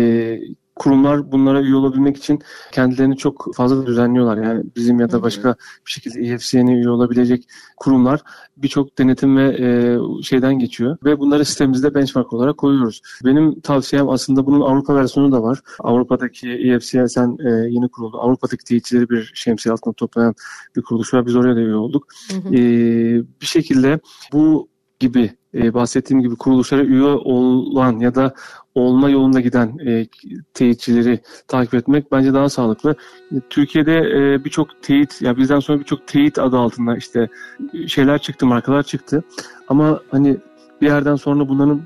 kurumlar 0.80 1.32
bunlara 1.32 1.62
üye 1.62 1.76
olabilmek 1.76 2.18
için 2.18 2.40
kendilerini 2.72 3.18
çok 3.18 3.56
fazla 3.56 3.86
düzenliyorlar. 3.86 4.38
Yani 4.38 4.64
bizim 4.76 5.00
ya 5.00 5.12
da 5.12 5.22
başka 5.22 5.56
bir 5.86 5.92
şekilde 5.92 6.20
EFC'ne 6.20 6.74
üye 6.74 6.90
olabilecek 6.90 7.48
kurumlar 7.78 8.22
birçok 8.58 8.98
denetim 8.98 9.38
ve 9.38 9.48
e, 9.60 9.98
şeyden 10.24 10.60
geçiyor 10.60 10.98
ve 11.04 11.20
bunları 11.20 11.46
sitemizde 11.46 11.96
benchmark 11.96 12.34
olarak 12.34 12.58
koyuyoruz. 12.58 13.02
Benim 13.26 13.62
tavsiyem 13.62 14.10
aslında 14.10 14.46
bunun 14.46 14.62
Avrupa 14.62 14.96
versiyonu 14.96 15.32
da 15.32 15.44
var. 15.44 15.60
Avrupa'daki 15.80 16.50
EFCSN 16.50 17.48
e, 17.48 17.50
yeni 17.50 17.90
kuruldu. 17.90 18.18
Avrupa'daki 18.20 18.64
teyitçileri 18.64 19.10
bir 19.10 19.32
şemsiye 19.34 19.74
altında 19.74 19.94
toplayan 19.94 20.36
bir 20.76 20.82
kuruluş 20.82 21.14
var. 21.14 21.26
Biz 21.26 21.36
oraya 21.36 21.56
da 21.56 21.60
üye 21.60 21.76
olduk. 21.76 22.08
Hı 22.32 22.38
hı. 22.38 22.56
E, 22.56 22.60
bir 23.42 23.46
şekilde 23.46 24.00
bu 24.34 24.70
gibi 25.00 25.39
e, 25.54 25.74
bahsettiğim 25.74 26.22
gibi 26.22 26.36
kuruluşlara 26.36 26.84
üye 26.84 27.04
olan 27.04 28.00
ya 28.00 28.16
da 28.16 28.34
olma 28.76 29.10
yolunda 29.10 29.42
giden 29.42 29.78
e, 29.88 30.08
teyitçileri 30.54 31.20
takip 31.48 31.74
etmek 31.74 32.12
bence 32.12 32.34
daha 32.34 32.50
sağlıklı. 32.50 32.96
Türkiye'de 33.50 33.98
e, 33.98 34.46
birçok 34.46 34.84
teyit, 34.84 35.22
ya 35.22 35.38
bizden 35.38 35.60
sonra 35.60 35.80
birçok 35.80 36.08
teyit 36.08 36.40
adı 36.40 36.58
altında 36.58 36.98
işte 36.98 37.30
şeyler 37.88 38.18
çıktı, 38.20 38.46
markalar 38.46 38.84
çıktı. 38.84 39.24
Ama 39.68 40.02
hani 40.12 40.38
bir 40.82 40.88
yerden 40.88 41.16
sonra 41.16 41.50
bunların 41.50 41.82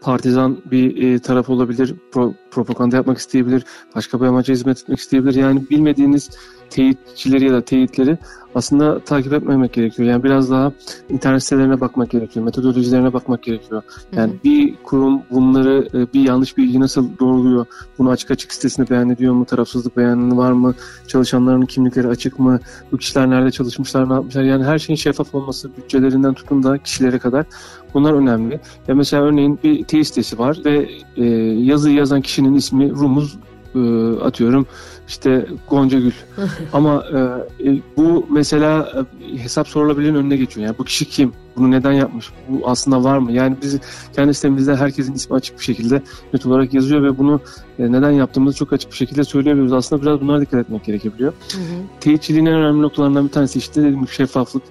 partizan 0.00 0.58
bir 0.70 1.02
e, 1.02 1.18
taraf 1.18 1.50
olabilir, 1.50 1.94
pro, 2.12 2.34
propaganda 2.56 2.96
yapmak 2.96 3.18
isteyebilir, 3.18 3.64
başka 3.94 4.20
bir 4.20 4.26
amaca 4.26 4.54
hizmet 4.54 4.82
etmek 4.82 4.98
isteyebilir. 4.98 5.34
Yani 5.34 5.62
bilmediğiniz 5.70 6.30
teyitçileri 6.70 7.44
ya 7.44 7.52
da 7.52 7.60
teyitleri 7.60 8.18
aslında 8.54 9.00
takip 9.00 9.32
etmemek 9.32 9.72
gerekiyor. 9.72 10.08
Yani 10.08 10.22
biraz 10.24 10.50
daha 10.50 10.72
internet 11.08 11.42
sitelerine 11.42 11.80
bakmak 11.80 12.10
gerekiyor, 12.10 12.44
metodolojilerine 12.44 13.12
bakmak 13.12 13.42
gerekiyor. 13.42 13.82
Yani 14.12 14.32
Hı-hı. 14.32 14.42
bir 14.44 14.74
kurum 14.84 15.22
bunları 15.30 15.88
e, 15.94 16.12
bir 16.14 16.20
yanlış 16.20 16.56
bilgi 16.56 16.80
nasıl 16.80 17.18
doğruluyor, 17.18 17.66
bunu 17.98 18.10
açık 18.10 18.30
açık 18.30 18.52
sitesinde 18.52 18.90
beyan 18.90 19.10
ediyor 19.10 19.34
mu, 19.34 19.44
tarafsızlık 19.44 19.96
beyanı 19.96 20.36
var 20.36 20.52
mı, 20.52 20.74
çalışanların 21.06 21.66
kimlikleri 21.66 22.08
açık 22.08 22.38
mı, 22.38 22.60
bu 22.92 22.96
kişiler 22.96 23.30
nerede 23.30 23.50
çalışmışlar, 23.50 24.08
ne 24.08 24.12
yapmışlar. 24.12 24.42
Yani 24.42 24.64
her 24.64 24.78
şeyin 24.78 24.96
şeffaf 24.96 25.34
olması, 25.34 25.76
bütçelerinden 25.76 26.34
tutun 26.34 26.62
da 26.62 26.78
kişilere 26.78 27.18
kadar 27.18 27.46
bunlar 27.94 28.12
önemli. 28.12 28.60
Ya 28.88 28.94
mesela 28.94 29.22
örneğin 29.22 29.58
bir 29.64 29.84
teyit 29.84 30.06
sitesi 30.06 30.38
var 30.38 30.58
ve 30.64 30.88
e, 31.16 31.24
yazı 31.64 31.90
yazan 31.90 32.20
kişinin 32.20 32.54
ismi 32.54 32.90
Rumuz 32.90 33.36
e, 33.74 33.80
atıyorum 34.20 34.66
işte 35.08 35.46
Gonca 35.68 35.98
Gül. 35.98 36.12
Ama 36.72 37.04
e, 37.12 37.68
e, 37.70 37.80
bu 37.96 38.26
mesela 38.30 38.92
e, 39.32 39.38
hesap 39.38 39.68
sorulabilirin 39.68 40.14
önüne 40.14 40.36
geçiyor. 40.36 40.66
Yani 40.66 40.78
bu 40.78 40.84
kişi 40.84 41.04
kim? 41.04 41.32
Bunu 41.56 41.70
neden 41.70 41.92
yapmış? 41.92 42.30
Bu 42.48 42.68
aslında 42.68 43.04
var 43.04 43.18
mı? 43.18 43.32
Yani 43.32 43.56
biz 43.62 43.78
kendi 44.16 44.34
sitemizde 44.34 44.76
herkesin 44.76 45.14
ismi 45.14 45.36
açık 45.36 45.58
bir 45.58 45.64
şekilde 45.64 46.02
net 46.32 46.46
olarak 46.46 46.74
yazıyor 46.74 47.02
ve 47.02 47.18
bunu 47.18 47.40
e, 47.78 47.92
neden 47.92 48.10
yaptığımızı 48.10 48.56
çok 48.56 48.72
açık 48.72 48.90
bir 48.90 48.96
şekilde 48.96 49.24
söyleyebiliyoruz. 49.24 49.72
Aslında 49.72 50.02
biraz 50.02 50.20
bunlara 50.20 50.40
dikkat 50.40 50.60
etmek 50.60 50.84
gerekebiliyor. 50.84 51.32
Hı 51.52 51.58
hı. 51.58 51.82
Teyitçiliğin 52.00 52.46
en 52.46 52.54
önemli 52.54 52.82
noktalarından 52.82 53.24
bir 53.24 53.32
tanesi 53.32 53.58
işte 53.58 53.82
dediğim 53.82 54.08
şeffaflık 54.08 54.62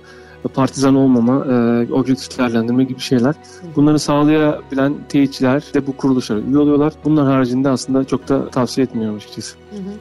partizan 0.48 0.96
olmama, 0.96 1.46
e, 1.46 1.94
objektif 1.94 2.38
değerlendirme 2.38 2.84
gibi 2.84 3.00
şeyler. 3.00 3.36
Bunları 3.76 4.00
sağlayabilen 4.00 4.96
teyitçiler 5.10 5.64
de 5.74 5.88
bu 5.88 5.98
kuruluşlara 5.98 6.40
üye 6.40 6.58
oluyorlar. 6.58 6.94
Bunlar 7.04 7.26
haricinde 7.26 7.70
aslında 7.70 8.06
çok 8.06 8.30
da 8.30 8.50
tavsiye 8.50 8.86
etmiyorum 8.86 9.16
açıkçası. 9.16 9.56
Hı 9.72 9.76
hı. 9.76 9.94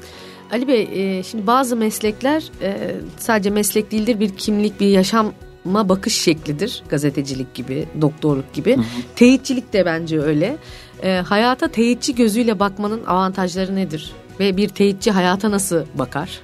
Ali 0.53 0.69
Bey, 0.69 0.89
e, 0.93 1.23
şimdi 1.23 1.47
bazı 1.47 1.77
meslekler 1.77 2.51
e, 2.63 2.97
sadece 3.19 3.51
meslek 3.51 3.93
değildir, 3.93 4.21
bir 4.21 4.31
kimlik, 4.31 4.81
bir 4.81 4.87
yaşam 4.87 5.33
bakış 5.65 6.15
şeklidir. 6.15 6.83
Gazetecilik 6.89 7.55
gibi, 7.55 7.89
doktorluk 8.01 8.53
gibi. 8.53 8.77
Hı 8.77 8.81
hı. 8.81 8.85
Teyitçilik 9.17 9.73
de 9.73 9.87
bence 9.87 10.21
öyle. 10.21 10.57
E, 11.03 11.17
hayata 11.17 11.69
teyitçi 11.69 12.15
gözüyle 12.15 12.59
bakmanın 12.59 13.05
avantajları 13.05 13.77
nedir? 13.77 14.13
Ve 14.41 14.57
bir 14.57 14.69
teyitçi 14.69 15.11
hayata 15.11 15.51
nasıl 15.51 15.85
bakar? 15.95 16.41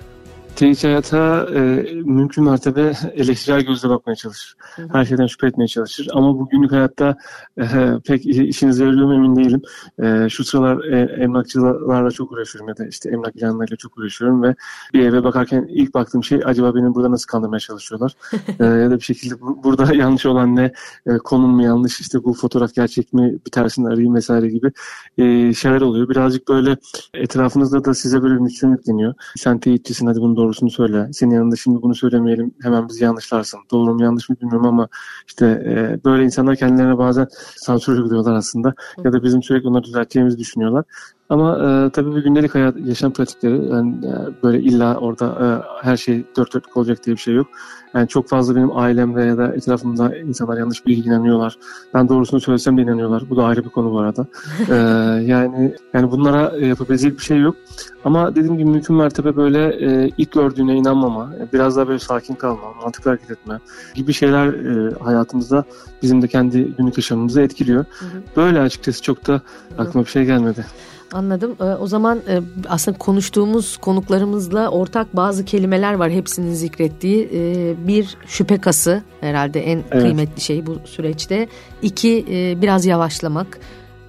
Teyit 0.61 0.85
hayata 0.85 1.49
e, 1.55 1.61
mümkün 1.93 2.45
mertebe 2.45 2.93
eleştirel 3.15 3.61
gözle 3.61 3.89
bakmaya 3.89 4.17
çalışır. 4.17 4.57
Hı 4.77 4.83
hı. 4.83 4.89
Her 4.93 5.05
şeyden 5.05 5.27
şüphe 5.27 5.47
etmeye 5.47 5.69
çalışır. 5.69 6.09
Ama 6.13 6.39
bu 6.39 6.49
günlük 6.49 6.73
hayatta 6.73 7.17
e, 7.59 7.67
pek 8.07 8.27
işinize 8.27 8.85
yarıyor 8.85 9.15
emin 9.15 9.37
değilim. 9.37 9.63
E, 10.03 10.29
şu 10.29 10.45
sıralar 10.45 10.85
e, 10.85 11.23
emlakçılarla 11.23 12.11
çok 12.11 12.33
uğraşıyorum 12.33 12.69
ya 12.69 12.77
da 12.77 12.87
işte 12.87 13.11
emlak 13.11 13.37
ilanlarıyla 13.37 13.77
çok 13.77 13.99
uğraşıyorum 13.99 14.43
ve 14.43 14.55
bir 14.95 15.01
eve 15.01 15.25
bakarken 15.25 15.67
ilk 15.69 15.95
baktığım 15.95 16.25
şey 16.25 16.41
acaba 16.45 16.75
beni 16.75 16.95
burada 16.95 17.11
nasıl 17.11 17.27
kandırmaya 17.27 17.61
çalışıyorlar? 17.61 18.13
e, 18.61 18.65
ya 18.65 18.91
da 18.91 18.97
bir 18.97 19.05
şekilde 19.05 19.41
bu, 19.41 19.65
burada 19.65 19.95
yanlış 19.95 20.27
olan 20.27 20.57
ne? 20.57 20.73
E, 21.07 21.19
konum 21.19 21.51
mu 21.51 21.63
yanlış? 21.63 22.01
İşte 22.01 22.25
bu 22.25 22.35
fotoğraf 22.35 22.75
gerçek 22.75 23.13
mi? 23.13 23.39
Bir 23.47 23.51
tersini 23.51 23.89
arayayım 23.89 24.15
vesaire 24.15 24.49
gibi 24.49 24.73
e, 25.19 25.55
şeyler 25.55 25.81
oluyor. 25.81 26.09
Birazcık 26.09 26.49
böyle 26.49 26.77
etrafınızda 27.15 27.85
da 27.85 27.95
size 27.95 28.23
böyle 28.23 28.35
bir 28.35 28.41
misyon 28.41 28.71
yükleniyor. 28.71 29.15
Sen 29.37 29.59
teyitçisin 29.59 30.07
hadi 30.07 30.21
bunu 30.21 30.50
doğrusunu 30.51 30.71
söyle. 30.71 31.09
Senin 31.13 31.35
yanında 31.35 31.57
şimdi 31.57 31.83
bunu 31.83 31.95
söylemeyelim 31.95 32.55
hemen 32.63 32.89
bizi 32.89 33.05
yanlışlarsın. 33.05 33.61
Doğru 33.71 33.95
mu 33.95 34.03
yanlış 34.03 34.29
mı 34.29 34.37
bilmiyorum 34.41 34.67
ama 34.67 34.89
işte 35.27 35.47
e, 35.47 36.05
böyle 36.05 36.25
insanlar 36.25 36.57
kendilerine 36.57 36.99
bazen 36.99 37.29
sansür 37.57 37.93
uyguluyorlar 37.99 38.35
aslında. 38.35 38.75
Ya 39.05 39.13
da 39.13 39.23
bizim 39.23 39.43
sürekli 39.43 39.69
onları 39.69 39.85
düzelteceğimizi 39.85 40.39
düşünüyorlar. 40.39 40.85
Ama 41.31 41.59
e, 41.59 41.91
tabii 41.91 42.17
bir 42.17 42.23
gündelik 42.23 42.55
hayat, 42.55 42.75
yaşam 42.85 43.13
pratikleri 43.13 43.67
yani 43.67 44.07
e, 44.07 44.43
böyle 44.43 44.61
illa 44.61 44.97
orada 44.97 45.27
e, 45.27 45.47
her 45.87 45.97
şey 45.97 46.25
dört 46.37 46.55
dörtlük 46.55 46.77
olacak 46.77 47.07
diye 47.07 47.17
bir 47.17 47.21
şey 47.21 47.35
yok. 47.35 47.47
Yani 47.95 48.09
çok 48.09 48.29
fazla 48.29 48.57
benim 48.57 48.77
ailemde 48.77 49.23
ya 49.23 49.39
da 49.39 49.55
etrafımda 49.55 50.17
insanlar 50.17 50.59
yanlış 50.59 50.87
bilgi 50.87 51.09
inanıyorlar. 51.09 51.59
Ben 51.95 52.09
doğrusunu 52.09 52.41
söylesem 52.41 52.79
de 52.79 52.83
inanıyorlar. 52.83 53.23
Bu 53.31 53.37
da 53.37 53.45
ayrı 53.45 53.65
bir 53.65 53.71
konu 53.71 53.93
bu 53.93 53.99
arada. 53.99 54.27
ee, 54.71 54.75
yani 55.27 55.75
yani 55.95 56.11
bunlara 56.11 56.57
yapabilecek 56.67 57.19
bir 57.19 57.23
şey 57.23 57.39
yok. 57.39 57.57
Ama 58.05 58.37
dediğim 58.37 58.59
gibi 58.59 58.71
mümkün 58.71 58.97
mertebe 58.97 59.37
böyle 59.37 59.69
e, 59.69 60.11
ilk 60.19 60.33
gördüğüne 60.33 60.75
inanmama, 60.75 61.33
biraz 61.53 61.77
daha 61.77 61.89
böyle 61.89 61.99
sakin 61.99 62.35
kalma, 62.35 62.73
mantıklı 62.83 63.11
hareket 63.11 63.31
etme 63.31 63.61
gibi 63.95 64.13
şeyler 64.13 64.47
e, 64.47 64.95
hayatımızda 64.95 65.65
bizim 66.03 66.23
de 66.23 66.29
kendi 66.29 66.65
günlük 66.65 66.99
yaşamımızı 66.99 67.41
etkiliyor. 67.41 67.85
Hı 67.99 68.05
hı. 68.05 68.09
Böyle 68.37 68.61
açıkçası 68.61 69.03
çok 69.03 69.27
da 69.27 69.41
aklıma 69.79 70.05
bir 70.05 70.11
şey 70.11 70.25
gelmedi. 70.25 70.67
Anladım. 71.13 71.57
Ee, 71.61 71.65
o 71.65 71.87
zaman 71.87 72.19
e, 72.29 72.41
aslında 72.69 72.99
konuştuğumuz 72.99 73.77
konuklarımızla 73.77 74.69
ortak 74.69 75.17
bazı 75.17 75.45
kelimeler 75.45 75.95
var 75.95 76.11
hepsinin 76.11 76.55
zikrettiği. 76.55 77.29
Ee, 77.33 77.75
bir 77.87 78.17
şüphe 78.27 78.59
kası 78.59 79.03
herhalde 79.21 79.61
en 79.61 79.83
evet. 79.91 80.03
kıymetli 80.03 80.41
şey 80.41 80.67
bu 80.67 80.77
süreçte. 80.85 81.49
İki 81.83 82.25
e, 82.31 82.63
biraz 82.63 82.87
yavaşlamak. 82.87 83.61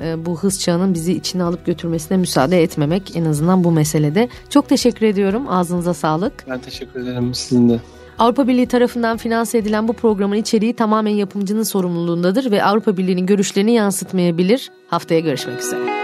E, 0.01 0.25
bu 0.25 0.39
hız 0.39 0.59
çağının 0.59 0.93
bizi 0.93 1.13
içine 1.13 1.43
alıp 1.43 1.65
götürmesine 1.65 2.17
müsaade 2.17 2.63
etmemek 2.63 3.15
en 3.15 3.25
azından 3.25 3.63
bu 3.63 3.71
meselede. 3.71 4.29
Çok 4.49 4.69
teşekkür 4.69 5.05
ediyorum. 5.05 5.49
Ağzınıza 5.49 5.93
sağlık. 5.93 6.33
Ben 6.49 6.59
teşekkür 6.59 7.03
ederim 7.03 7.33
sizin 7.33 7.69
de. 7.69 7.79
Avrupa 8.19 8.47
Birliği 8.47 8.67
tarafından 8.67 9.17
finanse 9.17 9.57
edilen 9.57 9.87
bu 9.87 9.93
programın 9.93 10.35
içeriği 10.35 10.75
tamamen 10.75 11.11
yapımcının 11.11 11.63
sorumluluğundadır 11.63 12.51
ve 12.51 12.63
Avrupa 12.63 12.97
Birliği'nin 12.97 13.25
görüşlerini 13.25 13.71
yansıtmayabilir. 13.71 14.71
Haftaya 14.87 15.19
görüşmek 15.19 15.59
üzere. 15.59 16.00